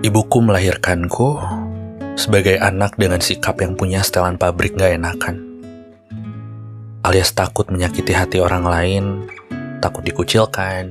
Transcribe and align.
Ibuku 0.00 0.40
melahirkanku 0.40 1.36
sebagai 2.16 2.56
anak 2.56 2.96
dengan 2.96 3.20
sikap 3.20 3.60
yang 3.60 3.76
punya 3.76 4.00
setelan 4.00 4.40
pabrik 4.40 4.72
gak 4.72 4.96
enakan. 4.96 5.44
Alias 7.04 7.36
takut 7.36 7.68
menyakiti 7.68 8.16
hati 8.16 8.40
orang 8.40 8.64
lain, 8.64 9.28
takut 9.84 10.00
dikucilkan, 10.00 10.88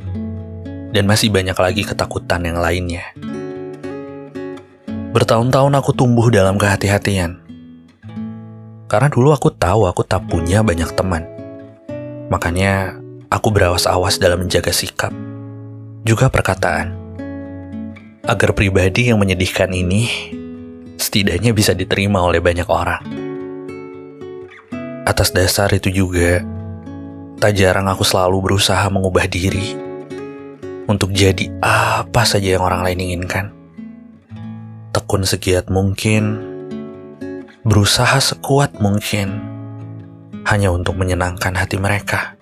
dan 0.94 1.04
masih 1.10 1.34
banyak 1.34 1.58
lagi 1.58 1.82
ketakutan 1.90 2.54
yang 2.54 2.62
lainnya. 2.62 3.02
Bertahun-tahun 5.10 5.74
aku 5.74 5.90
tumbuh 5.98 6.30
dalam 6.30 6.62
kehati-hatian. 6.62 7.42
Karena 8.86 9.10
dulu 9.10 9.34
aku 9.34 9.50
tahu 9.50 9.90
aku 9.90 10.06
tak 10.06 10.30
punya 10.30 10.62
banyak 10.62 10.94
teman. 10.94 11.26
Makanya 12.30 12.94
aku 13.34 13.50
berawas-awas 13.50 14.22
dalam 14.22 14.46
menjaga 14.46 14.70
sikap, 14.70 15.10
juga 16.06 16.30
perkataan 16.30 16.99
agar 18.26 18.52
pribadi 18.52 19.12
yang 19.12 19.20
menyedihkan 19.20 19.72
ini 19.72 20.08
setidaknya 21.00 21.56
bisa 21.56 21.72
diterima 21.72 22.20
oleh 22.20 22.44
banyak 22.44 22.68
orang. 22.68 23.04
Atas 25.08 25.34
dasar 25.34 25.72
itu 25.74 25.90
juga, 25.90 26.44
tak 27.40 27.58
jarang 27.58 27.88
aku 27.88 28.04
selalu 28.06 28.52
berusaha 28.52 28.84
mengubah 28.92 29.26
diri 29.26 29.74
untuk 30.86 31.10
jadi 31.16 31.50
apa 31.64 32.28
saja 32.28 32.60
yang 32.60 32.62
orang 32.62 32.86
lain 32.86 33.00
inginkan. 33.00 33.46
Tekun 34.94 35.26
segiat 35.26 35.72
mungkin, 35.74 36.38
berusaha 37.66 38.22
sekuat 38.22 38.78
mungkin, 38.78 39.42
hanya 40.46 40.70
untuk 40.70 40.98
menyenangkan 41.00 41.58
hati 41.58 41.82
mereka. 41.82 42.38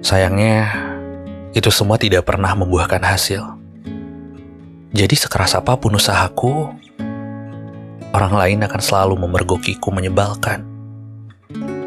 Sayangnya, 0.00 0.72
itu 1.52 1.68
semua 1.68 2.00
tidak 2.00 2.24
pernah 2.24 2.56
membuahkan 2.56 3.04
hasil. 3.04 3.59
Jadi 4.90 5.14
sekeras 5.14 5.54
apa 5.54 5.78
pun 5.78 5.94
usahaku, 5.94 6.66
orang 8.10 8.34
lain 8.34 8.58
akan 8.66 8.82
selalu 8.82 9.22
memergokiku 9.22 9.94
menyebalkan. 9.94 10.66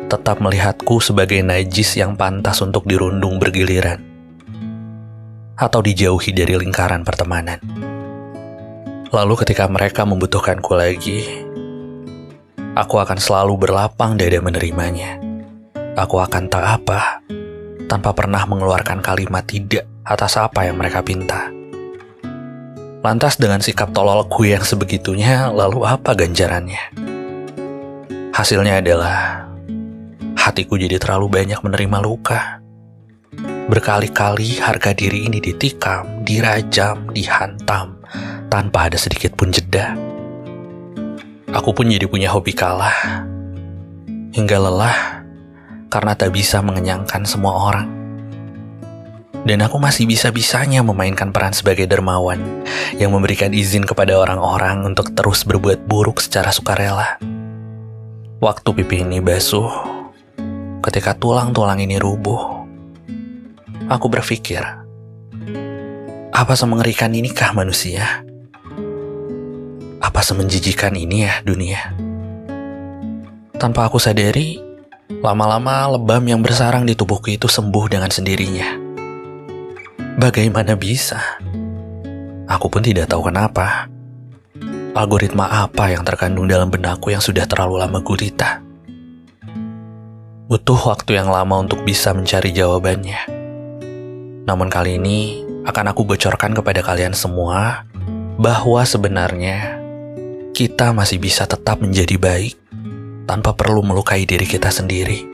Tetap 0.07 0.39
melihatku 0.39 1.03
sebagai 1.03 1.43
najis 1.43 1.99
yang 1.99 2.15
pantas 2.15 2.63
untuk 2.63 2.87
dirundung 2.87 3.43
bergiliran. 3.43 3.99
Atau 5.59 5.83
dijauhi 5.83 6.31
dari 6.31 6.55
lingkaran 6.55 7.03
pertemanan. 7.03 7.59
Lalu 9.11 9.33
ketika 9.43 9.67
mereka 9.67 10.07
membutuhkanku 10.07 10.71
lagi, 10.71 11.43
aku 12.73 13.03
akan 13.03 13.19
selalu 13.19 13.67
berlapang 13.67 14.15
dada 14.15 14.39
menerimanya. 14.39 15.19
Aku 15.99 16.23
akan 16.23 16.47
tak 16.49 16.65
apa, 16.81 17.19
tanpa 17.85 18.15
pernah 18.15 18.47
mengeluarkan 18.47 19.03
kalimat 19.03 19.43
tidak 19.45 19.85
atas 20.07 20.39
apa 20.39 20.65
yang 20.65 20.79
mereka 20.79 21.05
pinta. 21.05 21.62
Lantas 23.03 23.35
dengan 23.35 23.59
sikap 23.59 23.91
tololku 23.91 24.47
yang 24.47 24.63
sebegitunya, 24.63 25.51
lalu 25.51 25.83
apa 25.83 26.15
ganjarannya? 26.15 26.95
Hasilnya 28.31 28.79
adalah 28.79 29.43
hatiku 30.39 30.79
jadi 30.79 30.95
terlalu 31.03 31.27
banyak 31.27 31.59
menerima 31.59 31.99
luka. 31.99 32.63
Berkali-kali 33.67 34.55
harga 34.63 34.95
diri 34.95 35.27
ini 35.27 35.43
ditikam, 35.43 36.23
dirajam, 36.23 37.11
dihantam, 37.11 37.99
tanpa 38.47 38.87
ada 38.87 38.95
sedikit 38.95 39.35
pun 39.35 39.51
jeda. 39.51 39.99
Aku 41.51 41.75
pun 41.75 41.91
jadi 41.91 42.07
punya 42.07 42.31
hobi 42.31 42.55
kalah, 42.55 43.27
hingga 44.31 44.63
lelah 44.63 45.27
karena 45.91 46.15
tak 46.15 46.31
bisa 46.31 46.63
mengenyangkan 46.63 47.27
semua 47.27 47.67
orang. 47.67 48.02
Dan 49.43 49.59
aku 49.59 49.75
masih 49.75 50.07
bisa-bisanya 50.07 50.79
memainkan 50.87 51.35
peran 51.35 51.51
sebagai 51.51 51.83
dermawan 51.83 52.63
yang 52.95 53.11
memberikan 53.11 53.51
izin 53.51 53.83
kepada 53.83 54.15
orang-orang 54.15 54.87
untuk 54.87 55.11
terus 55.11 55.43
berbuat 55.43 55.83
buruk 55.83 56.23
secara 56.23 56.47
sukarela. 56.55 57.19
Waktu 58.39 58.69
pipi 58.71 59.03
ini 59.03 59.19
basuh, 59.19 59.67
ketika 60.79 61.11
tulang-tulang 61.15 61.83
ini 61.83 61.99
rubuh, 61.99 62.67
aku 63.91 64.07
berpikir, 64.07 64.63
apa 66.31 66.53
semengerikan 66.55 67.11
inikah 67.11 67.51
manusia? 67.51 68.23
Apa 70.03 70.19
semenjijikan 70.23 70.95
ini 70.95 71.27
ya 71.27 71.39
dunia? 71.43 71.95
Tanpa 73.55 73.87
aku 73.87 73.95
sadari, 73.95 74.59
lama-lama 75.23 75.95
lebam 75.95 76.23
yang 76.27 76.43
bersarang 76.43 76.83
di 76.83 76.99
tubuhku 76.99 77.31
itu 77.31 77.47
sembuh 77.47 77.85
dengan 77.87 78.11
sendirinya. 78.11 78.82
Bagaimana 80.13 80.77
bisa? 80.77 81.17
Aku 82.45 82.69
pun 82.69 82.85
tidak 82.85 83.09
tahu 83.09 83.33
kenapa. 83.33 83.89
Algoritma 84.93 85.65
apa 85.65 85.89
yang 85.89 86.05
terkandung 86.05 86.45
dalam 86.45 86.69
benakku 86.69 87.09
yang 87.09 87.17
sudah 87.17 87.49
terlalu 87.49 87.81
lama 87.81 87.97
gurita? 88.05 88.61
Butuh 90.45 90.77
waktu 90.93 91.17
yang 91.17 91.33
lama 91.33 91.65
untuk 91.65 91.81
bisa 91.81 92.13
mencari 92.13 92.53
jawabannya. 92.53 93.25
Namun 94.45 94.69
kali 94.69 95.01
ini 95.01 95.41
akan 95.65 95.97
aku 95.97 96.05
bocorkan 96.05 96.53
kepada 96.53 96.85
kalian 96.85 97.17
semua 97.17 97.81
bahwa 98.37 98.85
sebenarnya 98.85 99.81
kita 100.53 100.93
masih 100.93 101.17
bisa 101.17 101.49
tetap 101.49 101.81
menjadi 101.81 102.21
baik 102.21 102.53
tanpa 103.25 103.57
perlu 103.57 103.81
melukai 103.81 104.29
diri 104.29 104.45
kita 104.45 104.69
sendiri, 104.69 105.25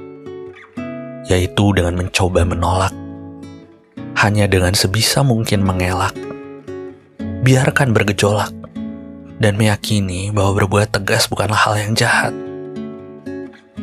yaitu 1.27 1.75
dengan 1.75 1.99
mencoba 1.99 2.47
menolak 2.47 3.08
hanya 4.19 4.51
dengan 4.51 4.75
sebisa 4.75 5.23
mungkin 5.23 5.63
mengelak. 5.63 6.11
Biarkan 7.39 7.95
bergejolak 7.95 8.51
dan 9.39 9.55
meyakini 9.55 10.27
bahwa 10.35 10.59
berbuat 10.59 10.91
tegas 10.91 11.31
bukanlah 11.31 11.55
hal 11.55 11.79
yang 11.79 11.95
jahat. 11.95 12.35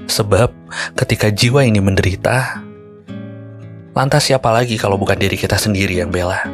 Sebab 0.04 0.52
ketika 0.92 1.32
jiwa 1.32 1.64
ini 1.64 1.80
menderita, 1.80 2.60
lantas 3.96 4.28
siapa 4.28 4.52
lagi 4.52 4.76
kalau 4.76 5.00
bukan 5.00 5.16
diri 5.16 5.40
kita 5.40 5.56
sendiri 5.56 6.04
yang 6.04 6.12
bela? 6.12 6.44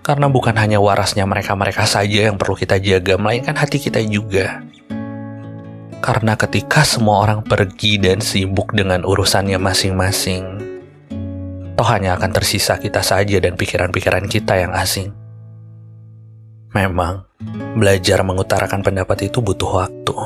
Karena 0.00 0.32
bukan 0.32 0.56
hanya 0.56 0.80
warasnya 0.80 1.28
mereka-mereka 1.28 1.84
saja 1.84 2.32
yang 2.32 2.40
perlu 2.40 2.56
kita 2.56 2.80
jaga, 2.80 3.20
melainkan 3.20 3.52
hati 3.52 3.76
kita 3.76 4.00
juga. 4.00 4.64
Karena 6.00 6.38
ketika 6.40 6.88
semua 6.88 7.20
orang 7.20 7.44
pergi 7.44 8.00
dan 8.00 8.24
sibuk 8.24 8.72
dengan 8.72 9.04
urusannya 9.04 9.60
masing-masing, 9.60 10.75
toh 11.76 11.84
hanya 11.84 12.16
akan 12.16 12.32
tersisa 12.32 12.80
kita 12.80 13.04
saja 13.04 13.36
dan 13.36 13.54
pikiran-pikiran 13.54 14.24
kita 14.26 14.56
yang 14.56 14.72
asing. 14.72 15.12
Memang, 16.72 17.28
belajar 17.76 18.24
mengutarakan 18.24 18.80
pendapat 18.80 19.28
itu 19.28 19.44
butuh 19.44 19.84
waktu. 19.84 20.16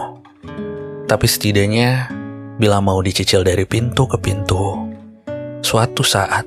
Tapi 1.11 1.27
setidaknya, 1.27 2.07
bila 2.55 2.79
mau 2.79 3.03
dicicil 3.03 3.43
dari 3.43 3.67
pintu 3.67 4.07
ke 4.07 4.15
pintu, 4.23 4.79
suatu 5.59 6.07
saat, 6.07 6.47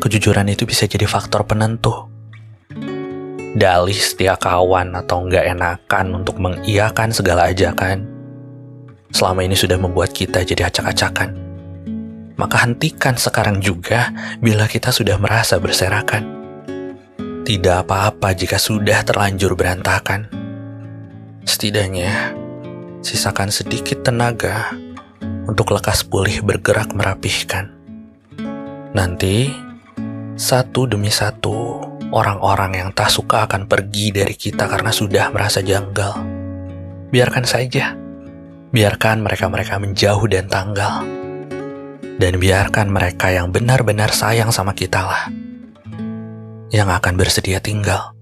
kejujuran 0.00 0.48
itu 0.48 0.64
bisa 0.64 0.88
jadi 0.88 1.04
faktor 1.04 1.44
penentu. 1.44 2.08
Dalih 3.56 3.96
setia 3.96 4.36
kawan 4.36 4.96
atau 4.96 5.28
enggak 5.28 5.44
enakan 5.48 6.24
untuk 6.24 6.40
mengiyakan 6.40 7.08
segala 7.12 7.52
ajakan, 7.52 8.04
selama 9.12 9.44
ini 9.44 9.56
sudah 9.56 9.80
membuat 9.80 10.12
kita 10.12 10.44
jadi 10.44 10.68
acak-acakan 10.68 11.45
maka 12.36 12.62
hentikan 12.62 13.16
sekarang 13.16 13.64
juga 13.64 14.12
bila 14.38 14.68
kita 14.68 14.92
sudah 14.92 15.16
merasa 15.16 15.56
berserakan. 15.56 16.36
Tidak 17.42 17.76
apa-apa 17.86 18.36
jika 18.36 18.60
sudah 18.60 19.02
terlanjur 19.02 19.56
berantakan. 19.56 20.28
Setidaknya, 21.46 22.36
sisakan 23.00 23.48
sedikit 23.48 24.04
tenaga 24.04 24.74
untuk 25.48 25.72
lekas 25.72 26.04
pulih 26.04 26.44
bergerak 26.44 26.92
merapihkan. 26.92 27.72
Nanti, 28.92 29.48
satu 30.34 30.90
demi 30.90 31.08
satu, 31.08 31.80
orang-orang 32.10 32.82
yang 32.82 32.90
tak 32.92 33.14
suka 33.14 33.46
akan 33.46 33.70
pergi 33.70 34.10
dari 34.10 34.34
kita 34.34 34.66
karena 34.66 34.90
sudah 34.90 35.30
merasa 35.30 35.62
janggal. 35.62 36.18
Biarkan 37.14 37.46
saja. 37.46 37.94
Biarkan 38.74 39.22
mereka-mereka 39.22 39.78
menjauh 39.78 40.26
dan 40.26 40.50
tanggal 40.50 41.25
dan 42.16 42.40
biarkan 42.40 42.88
mereka 42.88 43.28
yang 43.28 43.52
benar-benar 43.52 44.12
sayang 44.12 44.48
sama 44.48 44.72
kita 44.72 45.04
lah 45.04 45.24
yang 46.74 46.90
akan 46.90 47.14
bersedia 47.14 47.62
tinggal. 47.62 48.15